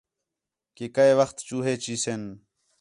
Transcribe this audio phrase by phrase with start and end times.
[0.75, 2.21] کہ کئے وخت چوہے چی سِن